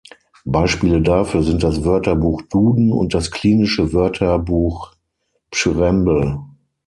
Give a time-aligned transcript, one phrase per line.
[0.47, 4.93] Beispiele dafür sind das Wörterbuch Duden und das Klinische Wörterbuch
[5.51, 6.39] Pschyrembel.